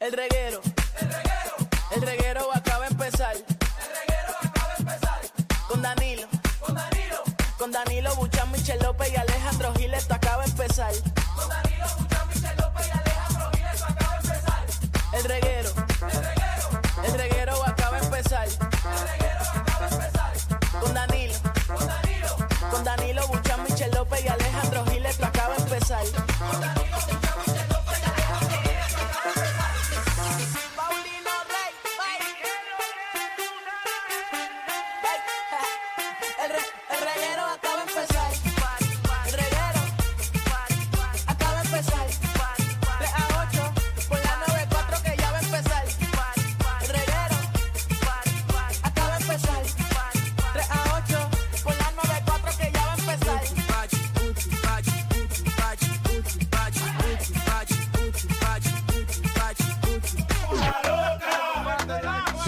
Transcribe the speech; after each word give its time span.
El 0.00 0.12
reguero. 0.12 0.60
El 1.00 1.08
reguero. 1.08 1.56
El 1.90 2.02
reguero 2.02 2.54
acaba 2.54 2.84
de 2.84 2.92
empezar. 2.92 3.34
El 3.34 3.42
reguero 3.42 4.36
acaba 4.44 4.74
de 4.74 4.78
empezar. 4.78 5.20
Con 5.66 5.82
Danilo. 5.82 6.28
Con 6.60 6.74
Danilo. 6.76 7.16
Con 7.58 7.72
Danilo 7.72 8.14
Buchan, 8.14 8.48
Michel 8.52 8.78
López 8.80 9.12
y 9.12 9.16
Alejandro 9.16 9.74
Giles, 9.74 10.02
esto 10.02 10.14
acaba 10.14 10.44
de 10.44 10.50
empezar. 10.52 10.92
Con 11.34 11.48
Danilo 11.48 11.86
Buchan, 11.98 12.28
Michel 12.28 12.56
López 12.58 12.86
y 12.86 12.90
Alejandro 12.92 13.50
Giles, 13.50 13.74
esto 13.74 13.86
acaba 13.88 14.12
de 14.12 14.28
empezar. 14.28 14.66
El 15.14 15.24
reguero. 15.24 15.70
El 16.12 16.24
reguero. 16.24 17.04
El 17.04 17.18
reguero 17.18 17.66
acaba 17.66 17.98
de 17.98 18.06
empezar. 18.06 18.46
El 18.46 19.08
reguero 19.08 19.40
acaba 19.52 19.88
de 19.88 19.96
empezar. 19.96 20.80
Con 20.80 20.94
Danilo. 20.94 21.34
Con 21.66 21.86
Danilo. 21.88 22.36
Con 22.70 22.84
Danilo 22.84 23.26
Buchan, 23.26 23.64
Michel 23.64 23.90
López 23.90 24.24
y 24.24 24.28
Alejandro 24.28 24.86
Giles, 24.86 25.10
esto 25.10 25.26
acaba 25.26 25.56
de 25.56 25.62
empezar. 25.64 26.04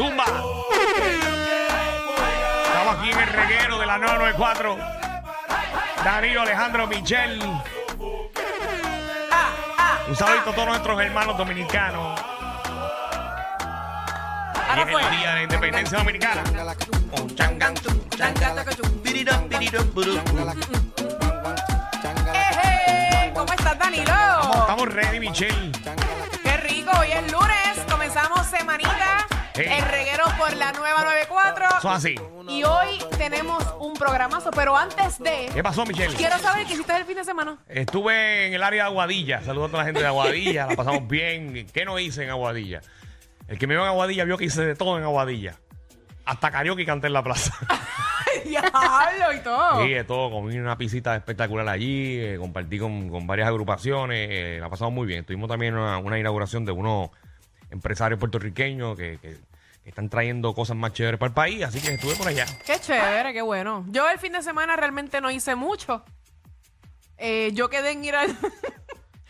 Zumba. 0.01 0.25
Estamos 2.65 2.97
aquí 2.97 3.11
en 3.11 3.19
el 3.19 3.27
reguero 3.27 3.79
de 3.79 3.85
la 3.85 3.99
994. 3.99 4.79
Danilo, 6.03 6.41
Alejandro, 6.41 6.87
Michel. 6.87 7.39
Un 10.09 10.17
saludito 10.17 10.51
a 10.51 10.55
todos 10.55 10.69
nuestros 10.69 10.99
hermanos 11.03 11.37
dominicanos. 11.37 12.19
Y 14.75 14.81
en 14.81 14.89
el 14.89 15.11
Día 15.11 15.29
de 15.29 15.35
la 15.35 15.43
Independencia 15.43 15.99
Dominicana. 15.99 16.45
Eje, 22.33 23.33
¿Cómo 23.35 23.53
estás, 23.53 23.79
Danilo? 23.79 24.15
Estamos 24.61 24.95
ready, 24.95 25.21
Michel. 25.21 25.73
Qué 26.43 26.57
rico, 26.57 26.91
hoy 26.99 27.13
es 27.13 27.31
lunes, 27.31 27.79
comenzamos 27.87 28.47
semanita, 28.47 29.27
Sí. 29.65 29.71
el 29.73 29.85
reguero 29.85 30.25
por 30.39 30.55
la 30.57 30.73
nueva 30.73 31.03
94 31.05 31.67
Son 31.83 31.93
así. 31.93 32.15
y 32.49 32.63
hoy 32.65 32.99
tenemos 33.19 33.65
un 33.81 33.95
programazo, 33.95 34.51
pero 34.51 34.77
antes 34.77 35.19
¿Qué 35.19 35.51
de... 35.55 35.63
pasó, 35.63 35.85
Michel? 35.87 36.13
Quiero 36.15 36.39
saber 36.39 36.67
qué 36.67 36.75
hiciste 36.75 36.97
el 36.97 37.05
fin 37.05 37.17
de 37.17 37.25
semana. 37.25 37.59
Estuve 37.69 38.47
en 38.47 38.55
el 38.55 38.63
área 38.63 38.85
de 38.85 38.89
Aguadilla. 38.91 39.43
Saludos 39.43 39.69
a 39.69 39.71
toda 39.73 39.83
la 39.83 39.87
gente 39.87 40.01
de 40.01 40.07
Aguadilla. 40.07 40.67
La 40.67 40.77
pasamos 40.77 41.07
bien. 41.09 41.67
¿Qué 41.73 41.85
no 41.85 41.99
hice 41.99 42.25
en 42.25 42.31
Aguadilla? 42.31 42.81
El 43.49 43.59
que 43.59 43.67
me 43.67 43.75
vio 43.75 43.83
en 43.83 43.89
Aguadilla 43.89 44.25
vio 44.25 44.37
que 44.39 44.45
hice 44.47 44.63
de 44.65 44.75
todo 44.77 44.97
en 44.99 45.05
Aguadilla. 45.05 45.55
Hasta 46.25 46.51
karaoke 46.51 46.85
canté 46.87 47.09
en 47.09 47.13
la 47.15 47.23
plaza. 47.25 47.53
Diablo 48.45 49.33
y 49.37 49.41
todo. 49.43 49.83
Sí, 49.83 49.91
de 49.91 50.05
todo. 50.05 50.31
Comí 50.31 50.57
una 50.59 50.77
pisita 50.79 51.17
espectacular 51.17 51.69
allí. 51.69 52.19
eh, 52.21 52.37
compartí 52.39 52.79
con, 52.79 53.09
con 53.09 53.27
varias 53.27 53.49
agrupaciones. 53.49 54.29
eh, 54.31 54.59
la 54.61 54.69
pasamos 54.69 54.93
muy 54.95 55.07
bien. 55.07 55.25
Tuvimos 55.25 55.49
también 55.49 55.75
una, 55.75 55.99
una 55.99 56.19
inauguración 56.19 56.65
de 56.65 56.73
unos 56.73 57.11
empresarios 57.71 58.19
puertorriqueños 58.21 58.97
que, 58.97 59.19
que- 59.21 59.37
que 59.37 59.50
están 59.91 60.09
trayendo 60.09 60.55
cosas 60.55 60.77
más 60.77 60.93
chéveres 60.93 61.19
para 61.21 61.29
el 61.29 61.35
país. 61.35 61.63
Así 61.63 61.81
que 61.81 61.95
estuve 61.95 62.15
por 62.17 62.27
allá. 62.29 62.47
Qué 62.67 62.79
chévere, 62.81 63.33
qué 63.33 63.43
bueno. 63.43 63.85
Yo 63.89 64.09
el 64.09 64.19
fin 64.19 64.33
de 64.33 64.43
semana 64.43 64.75
realmente 64.77 65.21
no 65.21 65.31
hice 65.31 65.55
mucho. 65.55 66.03
Eh, 67.19 67.51
yo 67.53 67.69
quedé 67.69 67.91
en 67.93 68.05
ir 68.05 68.15
al... 68.17 68.35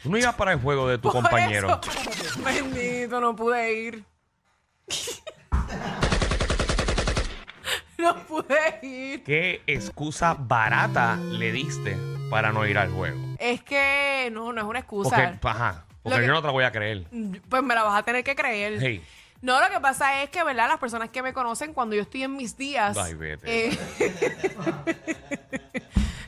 Tú 0.02 0.08
no 0.10 0.16
ibas 0.16 0.34
para 0.36 0.52
el 0.52 0.60
juego 0.60 0.88
de 0.88 0.96
tu 0.96 1.02
Por 1.10 1.12
compañero. 1.12 1.80
eso. 1.82 2.40
Bendito, 2.42 3.20
no 3.20 3.36
pude 3.36 3.72
ir. 3.82 4.04
no 7.98 8.16
pude 8.26 8.78
ir. 8.82 9.22
¿Qué 9.24 9.62
excusa 9.66 10.34
barata 10.38 11.16
le 11.16 11.52
diste 11.52 11.96
para 12.30 12.50
no 12.52 12.66
ir 12.66 12.78
al 12.78 12.90
juego? 12.90 13.18
Es 13.38 13.62
que 13.62 14.30
no, 14.32 14.52
no 14.52 14.60
es 14.62 14.66
una 14.66 14.78
excusa. 14.78 15.10
Porque, 15.10 15.48
ajá, 15.48 15.84
porque 16.02 16.16
Lo 16.16 16.20
que- 16.22 16.26
yo 16.28 16.32
no 16.32 16.40
te 16.40 16.46
la 16.46 16.52
voy 16.52 16.64
a 16.64 16.72
creer. 16.72 17.04
Pues 17.48 17.62
me 17.62 17.74
la 17.74 17.82
vas 17.82 17.98
a 17.98 18.02
tener 18.02 18.24
que 18.24 18.34
creer. 18.34 18.78
Hey. 18.80 19.04
No, 19.42 19.58
lo 19.60 19.70
que 19.70 19.80
pasa 19.80 20.22
es 20.22 20.30
que, 20.30 20.44
¿verdad? 20.44 20.68
Las 20.68 20.78
personas 20.78 21.08
que 21.10 21.22
me 21.22 21.32
conocen 21.32 21.72
cuando 21.72 21.96
yo 21.96 22.02
estoy 22.02 22.24
en 22.24 22.36
mis 22.36 22.56
días. 22.56 22.96
Ay, 22.98 23.14
vete. 23.14 23.68
eh, 23.70 23.78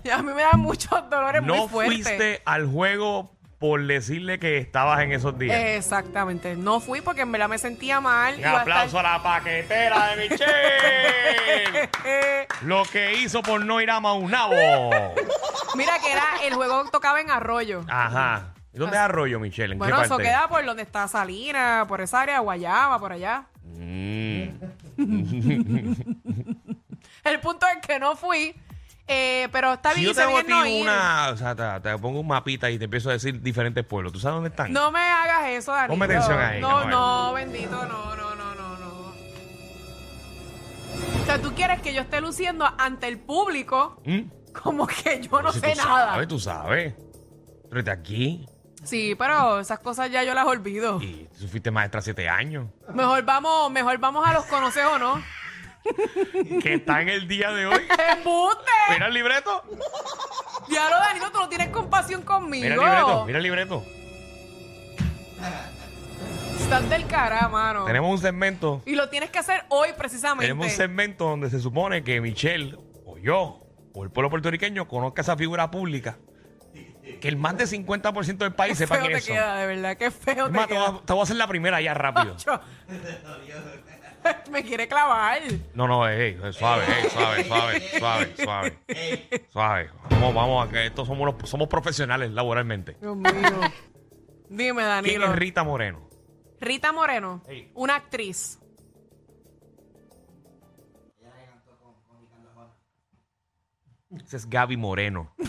y 0.05 0.11
a 0.11 0.19
mí 0.23 0.33
me 0.33 0.43
dan 0.43 0.61
muchos 0.61 1.09
dolores 1.11 1.43
No 1.43 1.57
muy 1.57 1.69
fuertes. 1.69 1.95
fuiste 2.07 2.43
al 2.45 2.67
juego 2.67 3.31
por 3.59 3.87
decirle 3.87 4.39
que 4.41 4.59
estabas 4.59 5.01
en 5.03 5.13
esos 5.13 5.39
días. 5.39 5.57
Exactamente. 5.57 6.57
No 6.57 6.81
fui 6.81 7.01
porque 7.01 7.21
en 7.21 7.31
verdad 7.31 7.49
me 7.49 7.59
sentía 7.59 8.01
mal. 8.01 8.35
Un 8.35 8.41
Iba 8.41 8.51
a 8.59 8.61
aplauso 8.63 8.99
a 8.99 9.03
la 9.05 9.23
paquetera 9.23 10.17
de 10.17 10.29
Michelle. 10.29 11.91
Lo 12.63 12.83
que 12.85 13.15
hizo 13.21 13.41
por 13.43 13.65
no 13.65 13.81
ir 13.81 13.91
a 13.91 14.01
Maunabo. 14.01 14.55
Mira 15.77 15.99
que 16.01 16.11
era 16.11 16.25
el 16.45 16.55
juego 16.55 16.85
tocaba 16.91 17.21
en 17.21 17.31
Arroyo. 17.31 17.85
Ajá. 17.89 18.53
¿Y 18.75 18.79
dónde 18.79 18.97
es 18.97 19.03
Arroyo, 19.03 19.39
Michelle? 19.39 19.73
¿En 19.75 19.79
Bueno, 19.79 19.97
qué 19.97 20.03
eso 20.03 20.11
parte? 20.17 20.25
queda 20.25 20.49
por 20.49 20.65
donde 20.65 20.83
está 20.83 21.07
Salina, 21.09 21.85
por 21.89 22.01
esa 22.01 22.23
área, 22.23 22.39
Guayaba, 22.41 22.99
por 22.99 23.13
allá. 23.13 23.45
Mm. 23.65 24.49
El 27.25 27.41
punto 27.41 27.67
es 27.67 27.87
que 27.87 27.99
no 27.99 28.17
fui, 28.17 28.55
eh, 29.07 29.49
pero 29.53 29.75
está 29.75 29.91
Si 29.93 30.01
bien, 30.01 30.11
yo 30.13 30.15
te 30.15 30.23
hago 30.23 30.39
a 30.39 30.45
ti 30.45 30.81
una, 30.81 31.29
o 31.33 31.37
sea, 31.37 31.55
te, 31.55 31.89
te 31.91 31.99
pongo 31.99 32.21
un 32.21 32.27
mapita 32.27 32.71
y 32.71 32.79
te 32.79 32.85
empiezo 32.85 33.11
a 33.11 33.13
decir 33.13 33.41
diferentes 33.43 33.85
pueblos. 33.85 34.13
¿Tú 34.13 34.19
sabes 34.21 34.37
dónde 34.37 34.51
están? 34.51 34.73
No 34.73 34.91
me 34.91 35.01
hagas 35.01 35.49
eso, 35.51 35.73
Danilo. 35.73 35.93
Ponme 35.93 36.05
atención 36.07 36.39
ahí, 36.41 36.61
No, 36.61 36.85
no, 36.87 37.33
bendito, 37.35 37.71
no, 37.87 38.17
no, 38.17 38.35
no, 38.35 38.55
no, 38.55 38.77
no. 38.79 39.13
O 41.23 41.25
sea, 41.27 41.39
tú 41.41 41.53
quieres 41.55 41.81
que 41.83 41.95
yo 41.95 42.01
esté 42.03 42.21
luciendo 42.21 42.69
ante 42.79 43.07
el 43.09 43.19
público 43.19 44.01
¿Mm? 44.05 44.21
como 44.53 44.87
que 44.87 45.21
yo 45.23 45.43
no 45.43 45.53
Si 45.53 45.61
sé 45.61 45.73
tú 45.73 45.79
nada. 45.79 46.13
Sabes, 46.13 46.29
tú 46.29 46.39
sabes. 46.41 46.95
Eres 47.71 47.85
de 47.85 47.91
aquí 47.91 48.47
Sí, 48.85 49.15
pero 49.17 49.61
esas 49.61 49.79
cosas 49.79 50.11
ya 50.11 50.23
yo 50.25 50.35
las 50.35 50.47
olvido. 50.47 51.01
y 51.03 51.29
tú 51.39 51.49
fuiste 51.49 51.71
maestra 51.71 52.03
siete 52.03 52.29
años. 52.29 52.67
Mejor 52.93 53.23
vamos, 53.25 53.71
mejor 53.71 53.99
vamos 53.99 54.27
a 54.27 54.33
los 54.33 54.45
consejos, 54.47 54.99
¿no? 54.99 55.23
que 56.63 56.75
está 56.75 57.03
en 57.03 57.09
el 57.09 57.27
día 57.27 57.51
de 57.53 57.67
hoy. 57.67 57.75
¡Embuste! 58.17 58.71
Mira 58.91 59.07
el 59.07 59.15
libreto. 59.15 59.63
Diablo, 60.69 60.97
Danilo, 60.97 61.31
tú 61.31 61.39
no 61.39 61.49
tienes 61.49 61.69
compasión 61.69 62.23
conmigo. 62.23 62.63
Mira 62.63 62.75
el 62.75 62.81
libreto. 62.81 63.25
Mira 63.27 63.39
el 63.39 63.45
libreto. 63.45 63.85
Estás 66.59 66.89
del 66.89 67.07
cara, 67.07 67.49
mano. 67.49 67.85
Tenemos 67.85 68.11
un 68.11 68.19
segmento. 68.19 68.83
Y 68.87 68.95
lo 68.95 69.09
tienes 69.09 69.31
que 69.31 69.39
hacer 69.39 69.65
hoy 69.69 69.91
precisamente. 69.97 70.45
Tenemos 70.45 70.67
un 70.67 70.73
segmento 70.73 71.25
donde 71.29 71.51
se 71.51 71.59
supone 71.59 72.03
que 72.05 72.21
Michelle 72.21 72.77
o 73.05 73.19
yo 73.19 73.59
o 73.93 74.05
el 74.05 74.11
pueblo 74.11 74.31
puertorriqueño 74.31 74.89
conozca 74.89 75.23
esa 75.23 75.37
figura 75.37 75.71
pública. 75.71 76.17
Que 77.23 77.29
el 77.29 77.37
más 77.37 77.57
del 77.57 77.69
50% 77.69 78.37
del 78.37 78.53
país 78.53 78.77
sepa 78.77 78.97
feo 78.97 79.05
quién 79.07 79.17
te 79.17 79.21
son. 79.23 79.37
queda, 79.37 79.57
de 79.57 79.67
verdad, 79.67 79.97
qué 79.97 80.11
feo 80.11 80.47
Es 80.47 80.53
te 80.53 80.59
más, 80.59 80.67
te 80.69 80.75
voy, 80.75 80.83
queda. 80.87 80.97
a, 80.99 81.01
te 81.07 81.13
voy 81.13 81.21
a 81.21 81.23
hacer 81.23 81.37
la 81.37 81.47
primera 81.47 81.81
ya 81.81 81.95
rápido. 81.95 82.37
Yo- 82.37 82.61
Me 84.51 84.63
quiere 84.63 84.87
clavar. 84.87 85.41
No, 85.75 85.89
no, 85.89 86.09
ey, 86.09 86.39
ey, 86.43 86.53
suave, 86.53 86.85
ey, 86.87 87.11
suave, 87.11 87.45
suave, 87.45 87.83
suave, 87.99 88.35
suave. 88.37 88.79
Suave. 89.53 89.91
Vamos, 90.11 90.35
vamos, 90.35 90.69
a 90.69 90.71
que 90.71 90.87
estos 90.87 91.09
somos, 91.09 91.35
los- 91.41 91.49
somos 91.51 91.67
profesionales 91.69 92.31
laboralmente. 92.31 92.97
Dios 93.01 93.17
mío. 93.17 93.33
Dime, 94.49 94.83
¿Quién 94.83 94.89
Danilo. 94.89 95.25
es 95.27 95.37
Rita 95.37 95.65
Moreno? 95.65 96.09
Rita 96.61 96.93
Moreno, 96.93 97.43
una 97.75 97.97
actriz. 97.97 98.61
Ese 104.21 104.37
es 104.37 104.49
Gaby 104.49 104.77
Moreno. 104.77 105.31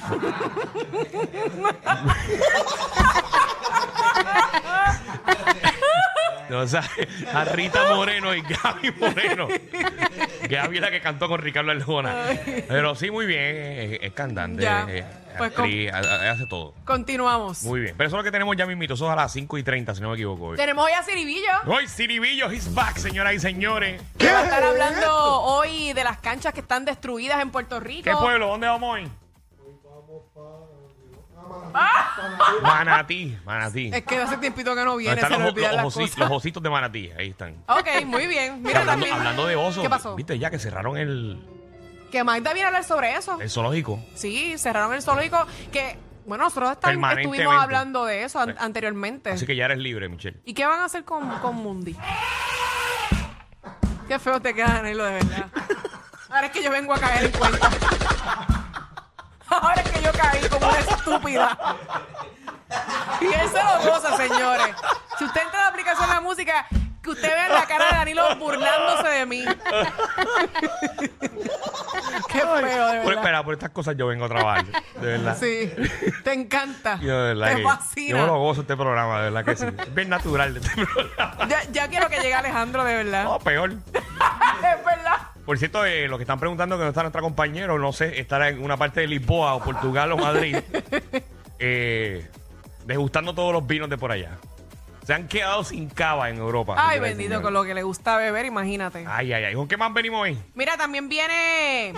No, 6.50 6.60
o 6.60 6.68
sea, 6.68 6.84
a 7.34 7.46
Rita 7.46 7.96
Moreno 7.96 8.36
y 8.36 8.42
Gaby 8.42 8.92
Moreno. 9.00 9.48
Gaby 10.50 10.76
es 10.78 10.82
la 10.82 10.92
que 10.92 11.02
cantó 11.02 11.28
con 11.28 11.42
Ricardo 11.42 11.72
Arjona. 11.72 12.16
Pero 12.68 12.96
sí, 12.96 13.12
muy 13.12 13.26
bien. 13.26 13.42
Es, 13.42 14.00
es 14.02 14.12
cantante, 14.14 14.64
Ya. 14.64 14.86
es 14.90 15.04
Pues 15.38 15.52
actriz, 15.58 15.92
ha- 15.92 15.98
ha- 16.00 16.32
hace 16.32 16.46
todo. 16.46 16.74
Continuamos. 16.86 17.64
Muy 17.64 17.80
bien. 17.82 17.96
Pero 17.98 18.08
eso 18.08 18.18
es 18.18 18.20
lo 18.20 18.24
que 18.24 18.32
tenemos 18.32 18.56
ya 18.56 18.66
mismito. 18.66 18.94
Eso 18.94 19.06
es 19.06 19.12
a 19.12 19.16
las 19.16 19.32
5 19.34 19.58
y 19.58 19.64
30, 19.64 19.96
si 19.96 20.02
no 20.02 20.10
me 20.10 20.16
equivoco. 20.16 20.48
Hoy, 20.48 20.58
Tenemos 20.58 20.86
hoy 20.86 20.92
a 20.92 21.04
Ciribillo. 21.04 21.52
hoy 21.68 21.88
Ciribillo, 21.88 22.52
he's 22.52 22.74
back, 22.74 22.98
señoras 22.98 23.34
y 23.34 23.40
señores. 23.40 24.02
Que 24.18 24.32
va 24.32 24.40
a 24.40 24.44
estar 24.44 24.64
hablando 24.64 25.42
hoy 25.42 25.94
de 25.94 26.04
las 26.04 26.18
canchas 26.20 26.54
que 26.54 26.60
están 26.60 26.86
destruidas 26.86 27.42
en 27.42 27.50
Puerto 27.52 27.80
Rico. 27.80 28.04
¿Qué 28.04 28.16
pueblo? 28.16 28.48
¿Dónde 28.48 28.68
vamos 28.68 28.94
hoy? 28.96 29.10
Manatí, 32.62 33.38
manatí. 33.46 33.90
Es 33.94 34.04
que 34.04 34.18
hace 34.18 34.38
tiempito 34.38 34.76
que 34.76 34.82
no 34.84 34.92
¿Dónde 34.92 35.04
viene, 35.04 35.16
están 35.16 35.32
se 35.32 35.38
le 35.38 35.44
los, 35.44 35.54
olvidan 35.54 35.72
los 35.76 35.84
las 35.84 35.96
osi- 35.96 36.02
cosas. 36.12 36.18
los 36.20 36.32
ositos 36.32 36.64
de 36.64 36.70
manatí? 36.70 37.12
Ahí 37.18 37.30
están. 37.30 37.64
Ok, 37.68 38.06
muy 38.06 38.28
bien. 38.28 38.62
Que 38.62 38.68
Mira 38.68 38.80
hablando, 38.82 39.06
también. 39.06 39.14
hablando 39.18 39.48
de 39.48 39.56
osos, 39.56 39.84
¿Qué 39.84 39.90
pasó? 39.90 40.16
viste 40.16 40.38
ya 40.40 40.50
que 40.52 40.60
cerraron 40.60 40.98
el, 40.98 41.40
Que 42.12 42.24
Magda 42.24 42.54
viene 42.54 42.66
a 42.66 42.68
hablar 42.68 42.84
sobre 42.84 43.16
eso. 43.16 43.40
el 43.42 43.50
zoológico. 43.50 44.00
Sí, 44.16 44.56
cerraron 44.58 44.94
el 44.94 45.02
zoológico. 45.02 45.46
Que, 45.72 45.98
bueno, 46.26 46.44
nosotros 46.46 46.78
Permanentemente. 46.78 47.38
estuvimos 47.42 47.64
hablando 47.64 48.06
de 48.06 48.24
eso 48.24 48.40
an- 48.40 48.50
Sí. 48.50 48.56
anteriormente. 48.60 49.32
Así 49.32 49.46
que 49.48 49.56
ya 49.56 49.66
eres 49.66 49.80
libre, 49.80 50.08
Michelle. 50.10 50.40
¿Y 50.46 50.54
qué 50.54 50.66
van 50.68 50.80
a 50.80 50.86
hacer 50.86 51.04
con, 51.04 51.28
con 51.40 51.56
Mundi? 51.56 51.96
Qué 54.08 54.20
feo 54.20 54.40
te 54.42 54.54
queda, 54.54 54.68
Danilo, 54.76 55.06
de 55.06 55.14
verdad. 55.14 55.46
Ahora 56.30 56.48
es 56.48 56.52
que 56.52 56.62
yo 56.64 56.70
vengo 56.72 56.94
a 56.94 57.00
caer 57.00 57.26
en 57.26 57.32
cuenta. 57.32 57.70
Ahora 59.50 59.82
es 59.82 59.90
que 59.92 60.02
yo 60.02 60.12
caí 60.14 60.50
como 60.50 60.68
una 60.68 60.80
estúpida. 61.04 61.58
Y 63.22 63.26
él 63.26 63.50
se 63.50 63.64
lo 63.64 63.92
goza, 63.92 64.18
señores. 64.18 64.76
Si 65.18 65.26
usted 65.26 65.42
entra 65.42 65.60
a 65.60 65.64
la 65.64 65.70
aplicación 65.70 66.08
de 66.08 66.14
la 66.16 66.22
música, 66.22 66.66
que 67.02 67.10
usted 67.10 67.28
vea 67.28 67.50
la 67.50 67.66
cara 67.66 67.86
de 67.86 67.92
Danilo 67.98 68.36
burlándose 68.38 69.10
de 69.10 69.26
mí. 69.26 69.44
Qué 72.30 72.40
feo, 72.40 72.56
de 72.56 72.62
Por, 72.62 72.64
verdad. 72.64 73.14
espera, 73.14 73.44
por 73.44 73.54
estas 73.54 73.70
cosas 73.72 73.96
yo 73.98 74.08
vengo 74.08 74.26
a 74.26 74.30
trabajar. 74.30 74.66
De 74.66 75.08
verdad. 75.08 75.38
Sí, 75.40 75.72
te 76.24 76.34
encanta. 76.34 76.98
Yo, 77.02 77.22
de 77.22 77.34
verdad 77.36 77.50
te 77.52 77.56
que- 77.58 77.64
fascina. 77.64 78.10
Yo 78.10 78.18
me 78.18 78.26
lo 78.28 78.40
gozo 78.40 78.62
este 78.62 78.76
programa, 78.76 79.18
de 79.22 79.30
verdad 79.32 79.46
que 79.46 79.56
sí. 79.58 79.66
Es 79.86 79.94
bien 79.94 80.10
natural 80.10 80.54
de 80.54 80.60
este 80.62 80.86
programa. 80.86 81.48
Ya, 81.48 81.64
ya 81.72 81.88
quiero 81.90 82.10
que 82.10 82.18
llegue 82.18 82.34
Alejandro, 82.34 82.84
de 82.84 82.96
verdad. 82.96 83.24
No, 83.26 83.40
peor. 83.40 83.74
Por 85.46 85.58
cierto, 85.58 85.86
eh, 85.86 86.08
los 86.08 86.18
que 86.18 86.24
están 86.24 86.40
preguntando 86.40 86.78
que 86.78 86.84
no 86.84 86.90
está 86.90 87.02
nuestra 87.02 87.22
compañero, 87.22 87.78
no 87.78 87.92
sé, 87.92 88.20
estará 88.20 88.50
en 88.50 88.64
una 88.64 88.78
parte 88.78 89.02
de 89.02 89.08
Lisboa 89.08 89.56
o 89.56 89.64
Portugal 89.64 90.12
o 90.14 90.18
Madrid, 90.18 90.58
eh, 91.60 92.30
degustando 92.86 93.34
todos 93.34 93.52
los 93.52 93.68
vinos 93.68 93.90
de 93.90 93.98
por 93.98 94.12
allá. 94.12 94.38
Se 95.06 95.14
han 95.14 95.28
quedado 95.28 95.66
sin 95.66 95.90
cava 95.90 96.30
en 96.30 96.38
Europa. 96.38 96.76
Ay, 96.78 97.02
bendito, 97.02 97.42
con 97.42 97.54
lo 97.54 97.66
que 97.66 97.74
le 97.74 97.84
gusta 97.84 98.16
beber, 98.16 98.46
imagínate. 98.46 99.04
Ay, 99.06 99.34
ay, 99.34 99.44
ay. 99.44 99.54
¿Con 99.54 99.68
qué 99.68 99.76
más 99.76 99.94
venimos 99.94 100.22
hoy? 100.22 100.38
Mira, 100.56 100.78
también 100.78 101.10
viene. 101.10 101.94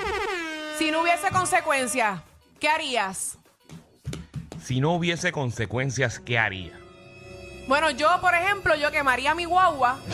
Si 0.80 0.90
no 0.90 1.04
hubiese 1.04 1.30
consecuencias, 1.30 2.22
¿qué 2.60 2.68
harías? 2.68 3.38
Si 4.64 4.80
no 4.80 4.94
hubiese 4.94 5.32
consecuencias, 5.32 6.20
¿qué 6.20 6.40
haría? 6.40 6.72
Bueno, 7.68 7.92
yo, 7.92 8.10
por 8.22 8.34
ejemplo, 8.34 8.76
yo 8.76 8.90
quemaría 8.92 9.36
mi 9.36 9.46
guagua. 9.46 10.00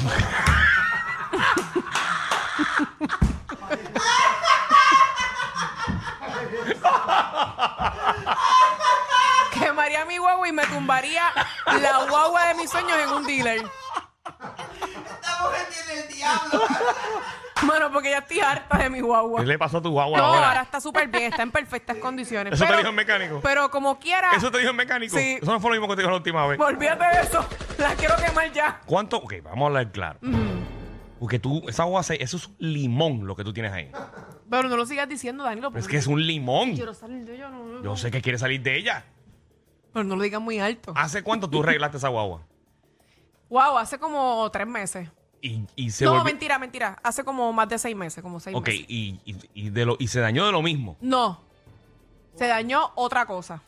quemaría 9.60 10.06
mi 10.06 10.18
guagua 10.18 10.48
y 10.48 10.51
me 10.51 10.66
tumbaría 10.91 11.23
la 11.81 12.05
guagua 12.09 12.47
de 12.47 12.55
mis 12.55 12.69
sueños 12.69 12.91
en 13.01 13.09
un 13.09 13.25
dealer. 13.25 13.61
Esta 13.61 15.41
mujer 15.43 15.67
tiene 15.69 16.01
el 16.01 16.07
diablo. 16.13 16.61
Bueno, 17.63 17.91
porque 17.91 18.09
ya 18.09 18.17
estoy 18.19 18.39
harta 18.39 18.77
de 18.77 18.89
mi 18.89 18.99
guagua. 19.01 19.39
¿Qué 19.41 19.45
le 19.47 19.57
pasó 19.59 19.77
a 19.77 19.81
tu 19.81 19.91
guagua 19.91 20.17
No, 20.17 20.25
ahora? 20.25 20.47
ahora 20.49 20.61
está 20.63 20.81
súper 20.81 21.07
bien, 21.07 21.25
está 21.31 21.43
en 21.43 21.51
perfectas 21.51 21.97
condiciones. 21.97 22.53
¿Eso 22.53 22.65
te 22.65 22.75
dijo 22.75 22.89
el 22.89 22.95
mecánico? 22.95 23.39
Pero 23.41 23.69
como 23.71 23.99
quiera, 23.99 24.31
¿Eso 24.35 24.51
te 24.51 24.57
dijo 24.57 24.71
el 24.71 24.75
mecánico? 24.75 25.15
Sí. 25.15 25.38
Eso 25.41 25.51
no 25.51 25.59
fue 25.59 25.69
lo 25.69 25.75
mismo 25.75 25.88
que 25.88 25.95
te 25.95 26.01
dijo 26.01 26.09
la 26.11 26.17
última 26.17 26.45
vez. 26.47 26.59
olvídate 26.59 27.05
de 27.17 27.21
eso. 27.23 27.45
La 27.77 27.93
quiero 27.95 28.15
quemar 28.17 28.51
ya. 28.51 28.81
¿Cuánto? 28.85 29.17
Ok, 29.17 29.35
vamos 29.43 29.63
a 29.63 29.67
hablar 29.67 29.91
claro. 29.91 30.19
Porque 31.19 31.38
tú, 31.39 31.63
esa 31.69 31.83
agua, 31.83 32.01
se- 32.01 32.21
eso 32.21 32.35
es 32.38 32.47
un 32.47 32.55
limón 32.59 33.27
lo 33.27 33.35
que 33.35 33.43
tú 33.43 33.53
tienes 33.53 33.71
ahí. 33.71 33.91
Pero 34.49 34.67
no 34.67 34.75
lo 34.75 34.85
sigas 34.88 35.07
diciendo, 35.07 35.43
Danilo. 35.43 35.69
Pero 35.69 35.79
es 35.81 35.88
que 35.88 35.97
es 35.97 36.07
un 36.07 36.25
limón. 36.25 36.73
Quiero 36.73 36.95
salir 36.95 37.23
de 37.25 37.35
ella, 37.35 37.49
no, 37.49 37.59
no, 37.63 37.73
no. 37.77 37.83
Yo 37.83 37.95
sé 37.95 38.09
que 38.09 38.21
quieres 38.23 38.41
salir 38.41 38.61
de 38.63 38.75
ella. 38.75 39.05
Pero 39.93 40.03
no 40.05 40.15
lo 40.15 40.23
digas 40.23 40.41
muy 40.41 40.59
alto. 40.59 40.93
¿Hace 40.95 41.21
cuánto 41.23 41.49
tú 41.49 41.61
arreglaste 41.63 41.97
esa 41.97 42.07
guagua? 42.09 42.41
Wow, 43.49 43.77
hace 43.79 43.99
como 43.99 44.49
tres 44.49 44.65
meses. 44.65 45.09
Y, 45.41 45.65
y 45.75 45.91
se 45.91 46.05
no, 46.05 46.11
volvió- 46.11 46.23
mentira, 46.23 46.57
mentira. 46.57 46.97
Hace 47.03 47.25
como 47.25 47.51
más 47.51 47.67
de 47.67 47.77
seis 47.79 47.93
meses, 47.97 48.23
como 48.23 48.39
seis 48.39 48.55
Ok, 48.55 48.67
meses. 48.67 48.85
y, 48.88 49.19
y- 49.25 49.49
y 49.53 49.69
de 49.71 49.85
lo, 49.85 49.97
y 49.99 50.07
se 50.07 50.21
dañó 50.21 50.45
de 50.45 50.53
lo 50.53 50.61
mismo. 50.61 50.95
No. 51.01 51.41
Se 52.35 52.47
dañó 52.47 52.91
otra 52.95 53.25
cosa. 53.25 53.61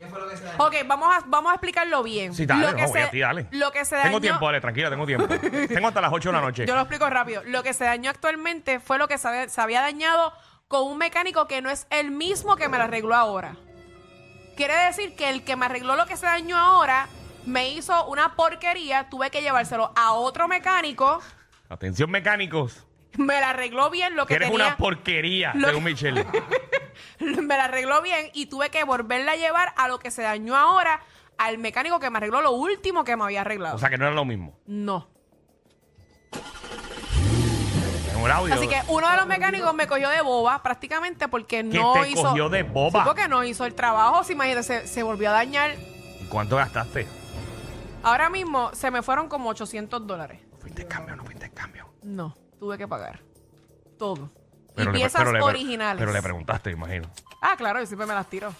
¿Qué 0.00 0.06
fue 0.08 0.18
lo 0.18 0.28
que 0.28 0.36
se 0.36 0.42
dañó? 0.42 0.64
Ok, 0.64 0.74
vamos 0.86 1.08
a, 1.14 1.20
vamos 1.28 1.50
a 1.52 1.54
explicarlo 1.54 2.02
bien. 2.02 2.34
Sí, 2.34 2.46
dale, 2.46 2.66
lo 2.66 2.74
que 2.74 2.82
no, 2.82 2.88
se, 2.88 2.92
voy 2.94 3.02
a 3.02 3.10
ti, 3.10 3.18
dale. 3.20 3.46
Lo 3.52 3.70
que 3.70 3.84
se 3.84 3.94
dañó. 3.94 4.08
Tengo 4.08 4.20
tiempo, 4.20 4.46
dale, 4.46 4.60
tranquila, 4.60 4.90
tengo 4.90 5.06
tiempo. 5.06 5.28
tengo 5.68 5.86
hasta 5.86 6.00
las 6.00 6.12
8 6.12 6.28
de 6.30 6.32
la 6.32 6.40
noche. 6.40 6.66
Yo 6.66 6.74
lo 6.74 6.80
explico 6.80 7.08
rápido. 7.08 7.44
Lo 7.44 7.62
que 7.62 7.72
se 7.74 7.84
dañó 7.84 8.10
actualmente 8.10 8.80
fue 8.80 8.98
lo 8.98 9.06
que 9.06 9.18
se, 9.18 9.28
había- 9.28 9.48
se 9.48 9.60
había 9.60 9.82
dañado 9.82 10.32
con 10.66 10.82
un 10.84 10.98
mecánico 10.98 11.46
que 11.46 11.62
no 11.62 11.70
es 11.70 11.86
el 11.90 12.10
mismo 12.10 12.56
que 12.56 12.68
me 12.68 12.76
lo 12.78 12.82
arregló 12.84 13.14
ahora. 13.14 13.56
Quiere 14.58 14.74
decir 14.86 15.14
que 15.14 15.30
el 15.30 15.44
que 15.44 15.54
me 15.54 15.66
arregló 15.66 15.94
lo 15.94 16.04
que 16.06 16.16
se 16.16 16.26
dañó 16.26 16.56
ahora 16.58 17.06
me 17.46 17.70
hizo 17.70 18.06
una 18.08 18.34
porquería, 18.34 19.08
tuve 19.08 19.30
que 19.30 19.40
llevárselo 19.40 19.92
a 19.96 20.12
otro 20.14 20.48
mecánico, 20.48 21.20
Atención, 21.68 22.10
mecánicos. 22.10 22.84
me 23.16 23.40
la 23.40 23.50
arregló 23.50 23.88
bien 23.88 24.16
lo 24.16 24.26
Que 24.26 24.30
que 24.34 24.34
eres 24.36 24.50
tenía, 24.50 24.66
una 24.66 24.76
porquería, 24.76 25.52
Lo- 25.54 25.68
según 25.68 25.84
Michelle. 25.84 26.26
me 27.20 27.56
la 27.56 27.66
arregló 27.66 28.02
bien 28.02 28.30
y 28.34 28.46
tuve 28.46 28.70
que 28.70 28.82
volverla 28.82 29.32
a 29.32 29.36
llevar 29.36 29.72
a 29.76 29.86
lo 29.86 30.00
que 30.00 30.10
se 30.10 30.22
dañó 30.22 30.56
ahora 30.56 31.02
al 31.38 31.58
mecánico 31.58 32.00
que 32.00 32.10
me 32.10 32.16
arregló 32.18 32.40
lo 32.42 32.50
último 32.50 33.04
que 33.04 33.16
me 33.16 33.22
había 33.24 33.42
arreglado. 33.42 33.76
O 33.76 33.78
sea, 33.78 33.90
que 33.90 33.96
no 33.96 34.06
era 34.06 34.14
lo 34.14 34.24
mismo. 34.24 34.58
no. 34.66 35.08
Un 38.22 38.30
audio. 38.30 38.54
Así 38.54 38.68
que 38.68 38.80
uno 38.88 39.08
de 39.10 39.16
los 39.16 39.26
mecánicos 39.26 39.74
me 39.74 39.86
cogió 39.86 40.08
de 40.08 40.20
boba 40.22 40.62
prácticamente 40.62 41.28
porque 41.28 41.58
¿Qué 41.68 41.78
no 41.78 41.92
te 41.94 42.10
hizo. 42.10 42.22
cogió 42.22 42.48
de 42.48 42.62
boba? 42.62 43.00
Sí, 43.00 43.04
porque 43.06 43.28
no 43.28 43.44
hizo 43.44 43.64
el 43.64 43.74
trabajo. 43.74 44.24
Si 44.24 44.32
imagínate, 44.32 44.62
se, 44.62 44.86
se 44.86 45.02
volvió 45.02 45.30
a 45.30 45.32
dañar. 45.32 45.72
¿Y 46.20 46.24
¿Cuánto 46.28 46.56
gastaste? 46.56 47.06
Ahora 48.02 48.30
mismo 48.30 48.70
se 48.74 48.90
me 48.90 49.02
fueron 49.02 49.28
como 49.28 49.50
800 49.50 50.06
dólares. 50.06 50.40
¿No 50.52 50.58
fuiste 50.58 50.86
cambio 50.86 51.16
no 51.16 51.24
fuiste 51.24 51.50
cambio? 51.50 51.88
No, 52.02 52.34
tuve 52.58 52.78
que 52.78 52.86
pagar. 52.86 53.20
Todo. 53.98 54.30
Y 54.76 54.84
le- 54.84 54.90
piezas 54.92 55.24
le- 55.32 55.40
originales. 55.42 55.98
Pero 56.00 56.12
le 56.12 56.22
preguntaste, 56.22 56.70
imagino. 56.70 57.10
Ah, 57.42 57.54
claro, 57.56 57.80
yo 57.80 57.86
siempre 57.86 58.06
me 58.06 58.14
las 58.14 58.26
tiro. 58.28 58.54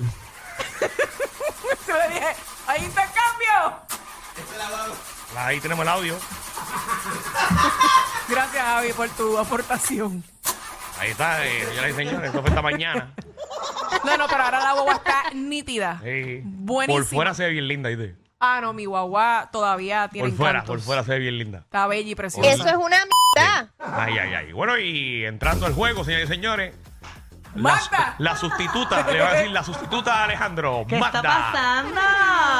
yo 1.86 1.94
le 1.96 2.08
dije, 2.14 2.26
¡hay 2.66 2.84
intercambio! 2.84 3.86
Ahí 5.36 5.60
tenemos 5.60 5.82
el 5.84 5.88
audio. 5.88 6.16
Gracias, 8.28 8.62
Javi, 8.62 8.92
por 8.92 9.08
tu 9.10 9.38
aportación. 9.38 10.22
Ahí 10.98 11.10
está, 11.10 11.46
eh, 11.46 11.64
señoras 11.68 11.90
y 11.90 11.94
señores. 11.94 12.26
Esto 12.26 12.40
fue 12.40 12.48
esta 12.50 12.62
mañana. 12.62 13.14
No, 14.04 14.16
no, 14.18 14.26
pero 14.28 14.42
ahora 14.42 14.60
la 14.60 14.72
guagua 14.72 14.94
está 14.94 15.22
nítida. 15.34 16.00
Sí. 16.02 16.40
Buenísima. 16.44 16.98
Por 16.98 17.04
fuera 17.08 17.34
se 17.34 17.44
ve 17.44 17.50
bien 17.50 17.68
linda, 17.68 17.88
¿viste? 17.88 18.16
Ah, 18.40 18.60
no, 18.60 18.72
mi 18.72 18.84
guagua 18.84 19.48
todavía 19.50 20.08
tiene 20.12 20.28
Por 20.28 20.36
fuera, 20.36 20.50
encantos. 20.58 20.76
por 20.76 20.80
fuera 20.84 21.02
se 21.04 21.12
ve 21.12 21.18
bien 21.20 21.38
linda. 21.38 21.58
Está 21.60 21.86
bella 21.86 22.10
y 22.10 22.14
preciosa. 22.14 22.50
Eso 22.50 22.66
es 22.68 22.76
una 22.76 22.96
mierda. 22.96 23.70
Ay, 23.78 24.18
ay, 24.18 24.34
ay. 24.34 24.52
Bueno, 24.52 24.78
y 24.78 25.24
entrando 25.24 25.66
al 25.66 25.72
juego, 25.74 26.04
señores 26.04 26.28
y 26.28 26.32
señores. 26.32 26.74
La, 27.58 27.72
¡Magda! 27.74 28.14
la 28.18 28.36
sustituta, 28.36 29.10
le 29.10 29.20
va 29.20 29.28
a 29.30 29.34
decir 29.34 29.50
la 29.50 29.62
sustituta 29.64 30.16
de 30.18 30.22
Alejandro. 30.24 30.84
¿Qué 30.88 30.98
Magda. 30.98 31.18
está 31.18 31.52
pasando? 31.52 32.00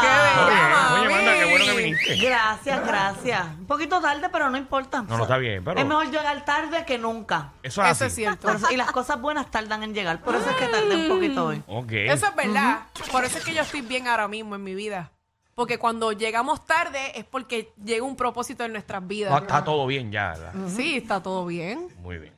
¡Qué 0.01 0.41
Muy 0.41 0.51
bien. 0.55 0.65
bella, 0.69 0.95
Oye, 0.95 1.09
Magda, 1.09 1.35
qué 1.39 1.51
bueno 1.51 1.65
que 1.65 1.77
viniste. 1.77 2.17
Gracias, 2.17 2.87
gracias. 2.87 3.47
Un 3.59 3.67
poquito 3.67 4.01
tarde, 4.01 4.29
pero 4.31 4.51
no 4.51 4.57
importa. 4.57 5.03
No, 5.03 5.17
no 5.17 5.23
está 5.23 5.37
bien, 5.39 5.63
pero- 5.65 5.79
Es 5.81 5.87
mejor 5.87 6.11
llegar 6.11 6.45
tarde 6.45 6.85
que 6.85 6.99
nunca. 6.99 7.53
Eso 7.63 7.83
es 7.85 7.91
Eso 7.93 8.05
es 8.05 8.13
así. 8.13 8.23
cierto. 8.23 8.47
Por 8.49 8.57
eso- 8.57 8.71
y 8.73 8.77
las 8.77 8.91
cosas 8.93 9.21
buenas 9.21 9.51
tardan 9.51 9.83
en 9.83 9.95
llegar. 9.95 10.21
Por 10.21 10.35
eso 10.35 10.49
es 10.51 10.57
que 10.57 10.67
tardé 10.69 10.97
un 10.97 11.09
poquito 11.09 11.47
hoy. 11.47 11.63
Ok. 11.67 11.93
Eso 11.93 12.27
es 12.27 12.35
verdad. 12.37 12.81
Por 13.13 13.25
eso 13.25 13.39
es 13.39 13.45
que 13.45 13.55
yo 13.55 13.63
estoy 13.63 13.81
bien 13.83 14.09
ahora 14.09 14.29
mismo 14.29 14.55
en 14.55 14.65
mi 14.65 14.75
vida. 14.75 15.13
Porque 15.55 15.77
cuando 15.77 16.13
llegamos 16.13 16.65
tarde 16.67 17.19
es 17.19 17.25
porque 17.25 17.73
llega 17.85 18.05
un 18.05 18.15
propósito 18.15 18.65
en 18.65 18.73
nuestras 18.73 19.05
vidas. 19.05 19.33
No, 19.33 19.39
está 19.39 19.65
todo 19.65 19.87
bien 19.89 20.13
ya, 20.13 20.29
¿verdad? 20.29 20.53
Sí, 20.69 20.97
está 20.99 21.21
todo 21.21 21.45
bien. 21.47 21.89
Muy 22.01 22.19
bien. 22.19 22.35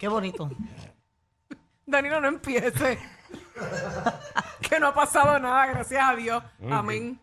Qué 0.00 0.08
bonito. 0.08 0.50
Danilo, 1.92 2.20
no 2.20 2.28
empiece. 2.28 2.98
que 4.68 4.80
no 4.80 4.88
ha 4.88 4.94
pasado 4.94 5.38
nada, 5.38 5.66
gracias 5.66 6.02
a 6.02 6.16
Dios. 6.16 6.42
Amén. 6.70 7.20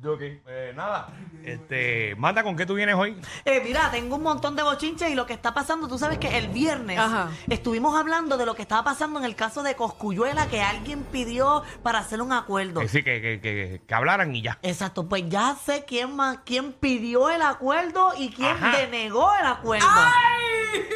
Yo 0.00 0.12
ok. 0.12 0.20
Eh, 0.22 0.72
nada. 0.76 1.08
Este, 1.42 2.14
Magda, 2.16 2.44
¿con 2.44 2.56
qué 2.56 2.64
tú 2.64 2.74
vienes 2.74 2.94
hoy? 2.94 3.20
Eh, 3.44 3.60
mira, 3.64 3.90
tengo 3.90 4.14
un 4.14 4.22
montón 4.22 4.54
de 4.54 4.62
bochinches 4.62 5.10
y 5.10 5.16
lo 5.16 5.26
que 5.26 5.32
está 5.32 5.52
pasando, 5.54 5.88
tú 5.88 5.98
sabes 5.98 6.18
que 6.18 6.38
el 6.38 6.48
viernes 6.48 6.98
Ajá. 7.00 7.30
estuvimos 7.48 7.98
hablando 7.98 8.36
de 8.36 8.46
lo 8.46 8.54
que 8.54 8.62
estaba 8.62 8.84
pasando 8.84 9.18
en 9.18 9.24
el 9.24 9.34
caso 9.34 9.64
de 9.64 9.74
Coscuyuela, 9.74 10.46
que 10.46 10.62
alguien 10.62 11.02
pidió 11.02 11.64
para 11.82 11.98
hacer 11.98 12.22
un 12.22 12.32
acuerdo. 12.32 12.80
Que 12.80 12.88
sí, 12.88 13.02
que, 13.02 13.20
que, 13.20 13.40
que, 13.40 13.82
que 13.84 13.94
hablaran 13.94 14.34
y 14.36 14.42
ya. 14.42 14.58
Exacto, 14.62 15.08
pues 15.08 15.28
ya 15.28 15.56
sé 15.56 15.84
quién 15.84 16.14
más, 16.14 16.38
quién 16.44 16.72
pidió 16.74 17.28
el 17.28 17.42
acuerdo 17.42 18.12
y 18.16 18.30
quién 18.30 18.56
Ajá. 18.56 18.78
denegó 18.78 19.34
el 19.34 19.46
acuerdo. 19.46 19.86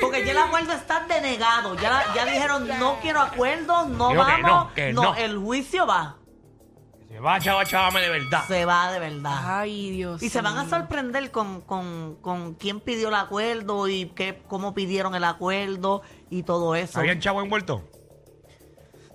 Porque 0.00 0.24
ya 0.24 0.32
el 0.32 0.38
acuerdo 0.38 0.72
está 0.72 1.04
denegado. 1.06 1.74
Ya, 1.76 1.90
la- 1.90 2.14
ya 2.14 2.24
dijeron 2.26 2.66
no 2.78 2.98
quiero 3.00 3.20
acuerdo, 3.20 3.86
no 3.88 4.10
Digo 4.10 4.24
que 4.26 4.42
vamos. 4.42 4.66
no, 4.68 4.74
que 4.74 4.92
no. 4.92 5.14
el 5.14 5.38
juicio 5.38 5.86
va. 5.86 6.16
Se 7.08 7.20
va, 7.20 7.38
chava, 7.38 7.64
chavame 7.66 8.00
de 8.00 8.08
verdad. 8.08 8.44
Se 8.48 8.64
va 8.64 8.90
de 8.90 8.98
verdad. 8.98 9.38
Ay, 9.60 9.90
Dios. 9.90 10.22
Y 10.22 10.30
se 10.30 10.40
van 10.40 10.56
a 10.56 10.62
mío. 10.64 10.70
sorprender 10.70 11.30
con, 11.30 11.60
con, 11.60 12.16
con 12.22 12.54
quién 12.54 12.80
pidió 12.80 13.08
el 13.08 13.14
acuerdo 13.14 13.86
y 13.86 14.06
qué, 14.14 14.42
cómo 14.48 14.72
pidieron 14.72 15.14
el 15.14 15.24
acuerdo 15.24 16.00
y 16.30 16.42
todo 16.42 16.74
eso. 16.74 16.98
¿Habían 16.98 17.20
chavo 17.20 17.42
envuelto? 17.42 17.82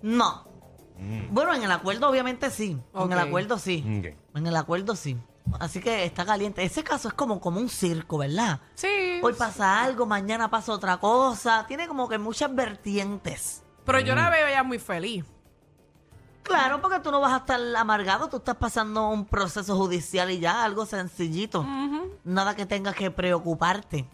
No. 0.01 0.45
Bueno, 1.31 1.53
en 1.53 1.63
el 1.63 1.71
acuerdo 1.71 2.09
obviamente 2.09 2.49
sí. 2.49 2.77
En 2.95 3.11
el 3.11 3.19
acuerdo 3.19 3.57
sí. 3.59 3.83
Ok. 3.99 4.15
En 4.37 4.47
el 4.47 4.55
acuerdo 4.55 4.95
sí. 4.95 5.17
Así 5.59 5.79
que 5.79 6.05
está 6.05 6.25
caliente. 6.25 6.63
Ese 6.63 6.83
caso 6.83 7.07
es 7.07 7.13
como, 7.13 7.39
como 7.39 7.59
un 7.59 7.69
circo, 7.69 8.17
¿verdad? 8.17 8.59
Sí. 8.75 9.19
Hoy 9.21 9.33
pasa 9.33 9.83
algo, 9.83 10.05
mañana 10.05 10.49
pasa 10.49 10.73
otra 10.73 10.97
cosa. 10.97 11.65
Tiene 11.67 11.87
como 11.87 12.07
que 12.07 12.17
muchas 12.17 12.53
vertientes. 12.53 13.63
Pero 13.85 13.99
yo 13.99 14.15
la 14.15 14.29
veo 14.29 14.49
ya 14.49 14.63
muy 14.63 14.79
feliz. 14.79 15.25
Claro, 16.43 16.81
porque 16.81 16.99
tú 16.99 17.11
no 17.11 17.19
vas 17.19 17.33
a 17.33 17.37
estar 17.37 17.59
amargado, 17.75 18.29
tú 18.29 18.37
estás 18.37 18.55
pasando 18.55 19.09
un 19.09 19.25
proceso 19.25 19.75
judicial 19.75 20.31
y 20.31 20.39
ya, 20.39 20.63
algo 20.63 20.85
sencillito. 20.85 21.65
Nada 22.23 22.55
que 22.55 22.65
tengas 22.65 22.95
que 22.95 23.11
preocuparte. 23.11 24.07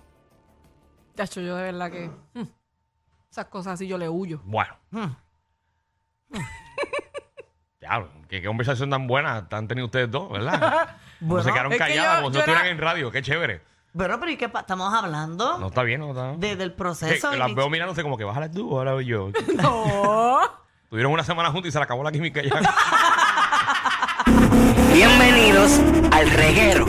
Chacho, 1.16 1.42
yo 1.42 1.56
de 1.56 1.64
verdad 1.64 1.92
que. 1.92 2.10
mm, 2.34 2.48
esas 3.30 3.46
cosas 3.46 3.74
así 3.74 3.88
yo 3.88 3.98
le 3.98 4.10
huyo. 4.10 4.42
Bueno. 4.46 4.76
Hmm. 4.92 5.12
Claro, 7.84 8.10
qué, 8.30 8.42
qué 8.42 8.48
conversación 8.48 8.90
tan 8.90 9.08
buena 9.08 9.46
han 9.52 9.68
tenido 9.68 9.86
ustedes 9.88 10.10
dos, 10.10 10.32
¿verdad? 10.32 10.96
Como 11.20 11.32
Bueno, 11.36 11.44
se 11.44 11.52
quedaron 11.52 11.72
es 11.74 11.78
que 11.78 11.84
callados, 11.84 12.16
yo- 12.18 12.22
como 12.22 12.28
si 12.30 12.34
yo 12.34 12.34
no 12.34 12.40
estuvieran 12.40 12.66
era- 12.66 12.72
en 12.76 12.78
radio, 12.82 13.12
qué 13.12 13.22
chévere. 13.22 13.62
Bueno, 13.94 14.20
pero 14.20 14.32
¿y 14.32 14.38
qué 14.38 14.50
pa- 14.50 14.62
estamos 14.62 14.94
hablando? 14.94 15.58
No 15.60 15.68
está 15.68 15.84
bien, 15.84 16.00
no 16.02 16.10
está 16.10 16.34
de- 16.38 16.56
del 16.56 16.72
Que- 16.72 16.78
proceso. 16.78 17.30
que 17.30 17.36
y- 17.36 17.40
las 17.40 17.54
veo 17.54 17.70
mirándose 17.70 18.02
como 18.04 18.18
que 18.18 18.24
bájala 18.24 18.50
tú, 18.50 18.76
ahora 18.78 18.94
voy 18.94 19.06
yo. 19.06 19.30
No. 19.62 20.40
Tuvieron 20.90 21.12
una 21.12 21.24
semana 21.24 21.50
juntos 21.52 21.70
y 21.70 21.72
se 21.72 21.80
le 21.80 21.84
acabó 21.84 22.04
la 22.04 22.12
química 22.12 22.42
ya. 22.42 22.52
Bienvenidos 24.94 25.80
al 26.12 26.30
reguero. 26.32 26.86